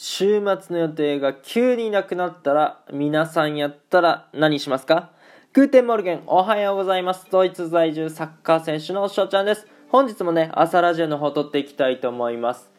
[0.00, 5.10] 週末の予定が急になくなったら皆さんやったら何しますか？
[5.52, 7.26] Guten Morgen おはようございます。
[7.32, 9.66] ドイツ在住サッカー選手のしょちゃんです。
[9.88, 12.70] 本日もね朝ラジオの方撮っていきたいと思います。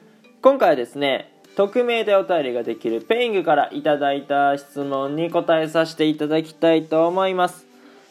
[0.42, 7.66] 今回はですね匿名でお便りができるペイングからいただいた質問に答えさせていただきたいと思います。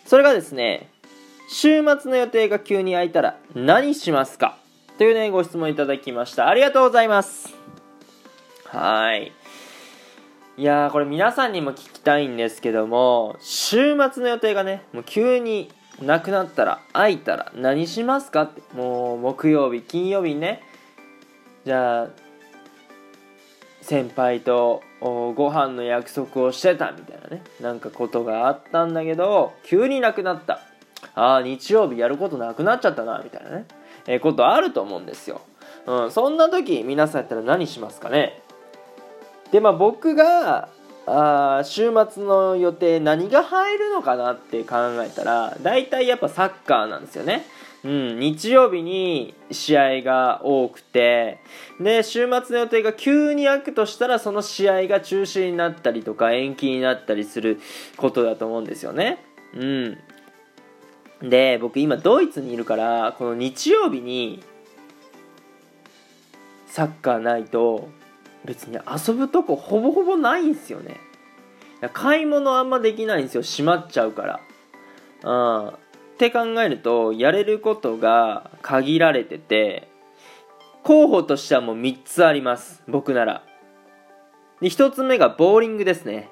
[0.05, 0.91] それがですね
[1.49, 4.59] 週末の予定が急に空いたら何しますか？
[4.99, 6.47] というねご質問いただきました。
[6.47, 7.58] ありがとうございます。
[8.71, 9.33] はい。
[10.59, 15.71] いやーこれ皆さんにも聞きたいんですけども週末の予定がねもう急に
[16.03, 20.63] なくなったら空いたら何しますかってもう木曜日金曜日にね。
[21.65, 22.09] じゃあ
[23.81, 30.61] 先輩とご飯の約束をしてたみたいなねなんかことがあったんだけど急になくなった。
[31.15, 33.67] ああ日曜日やることなくなっちゃったなみたいなね。
[34.07, 35.43] えー、ことあると思うんですよ、
[35.87, 38.43] うん、そんな時皆さんやったら何しますかね？
[39.53, 40.69] でまあ僕が
[41.07, 47.47] あ週末の予定何が入るのかなって考えたら大体やっぱサッカーなんですよね
[47.85, 51.39] うん、日曜日に試合が多くて
[51.81, 57.61] で週末の予定が急に空くとしたらその試合が中止になったりとか延期になったりする
[57.97, 59.25] ことだと思うんですよね。
[59.55, 59.99] うん、
[61.23, 64.43] で僕今ドイツにいるからこの日曜日に
[66.67, 67.89] サッカーないと
[68.45, 71.01] 別に遊ぶとこほぼほぼないんすよね。
[71.93, 73.43] 買い物あんまできないんですよ。
[73.43, 74.41] 閉まっちゃうから。
[75.25, 75.73] うんっ
[76.19, 79.89] て考えるとやれることが限られてて
[80.83, 82.83] 候補としてはもう3つあります。
[82.89, 83.45] 僕なら。
[84.61, 86.29] で1つ目がボーリングですね。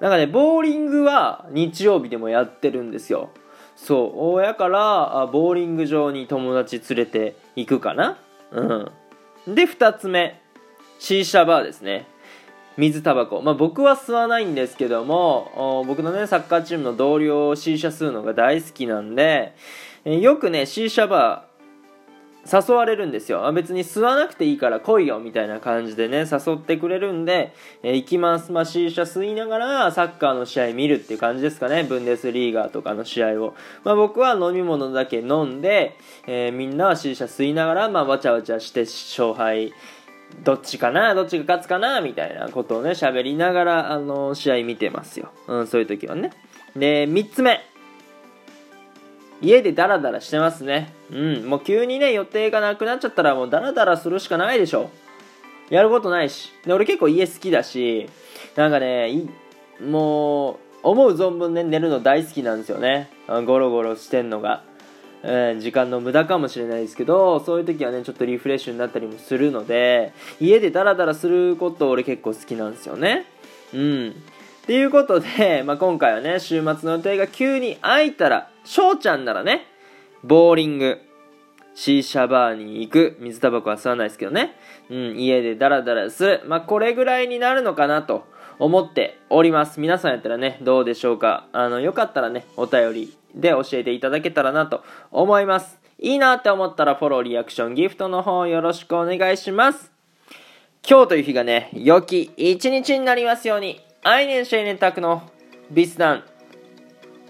[0.00, 3.28] なんかねボーリングは日曜日でもやってるんですよ。
[3.76, 4.34] そう。
[4.34, 8.18] 親からボーリング場に友達連れて行くかな。
[8.52, 8.62] う
[9.50, 9.54] ん。
[9.54, 10.40] で2つ目。
[11.00, 12.06] シーシャバーですね。
[12.76, 19.54] 水タバコ、まあ、僕は吸わないんですけども僕のねサッカーチームの同僚をシーシャ吸うのが大好きなんで
[20.04, 21.50] よくねシーシャバー
[22.68, 23.52] 誘われるんですよ。
[23.52, 28.50] 別に吸わなくていいから来いよみたいな感じでね誘ってくれるんで、えー、行きます。
[28.50, 31.84] まあ C 社吸いながらサッカーの試合見るっていう感じですかね。
[31.84, 33.54] ブンデスリーガーとかの試合を、
[33.84, 39.74] まあ、僕は飲み物だけ飲んで、えー、みんなは C 社吸いながら、まあ、わちゃわちゃして勝敗
[40.42, 46.32] どっちかなどっちが勝つかなみたいなことをね喋りながらあの試合見てますよ、うん、そういう時はね
[46.74, 47.60] で3つ目
[49.42, 50.92] 家でダラダラしてますね。
[51.10, 51.46] うん。
[51.46, 54.90] もう急にね、予定がなくなっちゃったらもうダラダラするしかないでしょ。
[55.70, 56.52] やることないし。
[56.66, 58.08] で、俺結構家好きだし、
[58.56, 59.10] なんかね、
[59.80, 63.10] もう、思う存分ね、寝るの大好きなんですよね。
[63.46, 64.62] ゴロゴロしてんのが。
[65.22, 73.26] えー、時間の無駄かもしれないですけど、そういう時はね、ちょっとリフレッシュになったりもするので、家でダラダラすること俺結構好きなんですよね。
[73.74, 74.10] うん。
[74.10, 74.12] っ
[74.66, 79.66] ていうことで、まあ、今回はね、週末の予定が急に空いたら、翔ちゃんならね、
[80.22, 81.00] ボーリング、
[81.74, 84.54] シーシャバーに行く、水タバコは吸わないですけどね、
[84.90, 88.24] うん、家でダラダラする、まあ、これぐらいになるのかなと
[88.58, 89.80] 思っております。
[89.80, 95.78] 皆さんやったらね、どうでしょうかあの、よかったらね、お便りで教えていただけたらなと思います。
[95.98, 99.92] いいなって思ったらフォロー、リアクション、ギフトの方よろしくお願いします。
[100.88, 103.80] 今日という日がね、良き一日になりますように。
[104.02, 105.22] Einen schönen Tag noch.
[105.68, 106.22] Bis dann.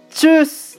[0.08, 0.69] Tschüss.